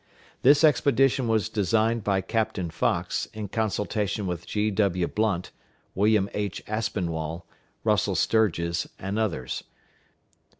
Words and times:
This 0.41 0.63
expedition 0.63 1.27
was 1.27 1.47
designed 1.47 2.03
by 2.03 2.21
Captain 2.21 2.71
Fox, 2.71 3.27
in 3.35 3.49
consultation 3.49 4.25
with 4.25 4.47
G.W. 4.47 5.05
Blunt, 5.09 5.51
William 5.93 6.27
H. 6.33 6.63
Aspinwall, 6.65 7.45
Russel 7.83 8.15
Sturges, 8.15 8.87
and 8.97 9.19
others. 9.19 9.63